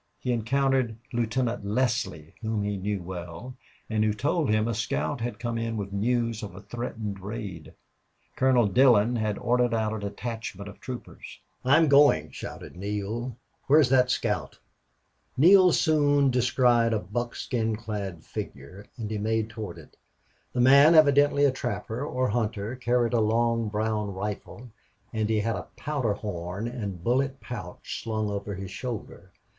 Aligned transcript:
He 0.17 0.31
encountered 0.31 0.97
Lieutenant 1.13 1.63
Leslie, 1.63 2.33
whom 2.41 2.63
he 2.63 2.75
knew 2.75 3.03
well, 3.03 3.53
and 3.87 4.03
who 4.03 4.13
told 4.13 4.49
him 4.49 4.67
a 4.67 4.73
scout 4.73 5.21
had 5.21 5.37
come 5.37 5.59
in 5.59 5.77
with 5.77 5.93
news 5.93 6.41
of 6.41 6.55
a 6.55 6.61
threatened 6.61 7.19
raid; 7.19 7.75
Colonel 8.35 8.65
Dillon 8.65 9.15
had 9.17 9.37
ordered 9.37 9.75
out 9.75 9.93
a 9.93 9.99
detachment 10.09 10.67
of 10.67 10.79
troopers. 10.79 11.39
"I'm 11.63 11.87
going," 11.87 12.31
shouted 12.31 12.75
Neale. 12.75 13.37
"Where's 13.67 13.89
that 13.89 14.09
scout?" 14.09 14.57
Neale 15.37 15.71
soon 15.71 16.31
descried 16.31 16.93
a 16.93 16.99
buckskin 16.99 17.75
clad 17.75 18.23
figure, 18.25 18.87
and 18.97 19.11
he 19.11 19.19
made 19.19 19.51
toward 19.51 19.77
it. 19.77 19.97
The 20.53 20.61
man, 20.61 20.95
evidently 20.95 21.45
a 21.45 21.51
trapper 21.51 22.03
or 22.03 22.29
hunter, 22.29 22.75
carried 22.75 23.13
a 23.13 23.21
long, 23.21 23.69
brown 23.69 24.15
rifle, 24.15 24.71
and 25.13 25.29
he 25.29 25.41
had 25.41 25.55
a 25.55 25.67
powder 25.75 26.13
horn 26.13 26.67
and 26.67 27.03
bullet 27.03 27.39
pouch 27.39 28.01
slung 28.03 28.31
over 28.31 28.55
his 28.55 28.71
shoulder. 28.71 29.31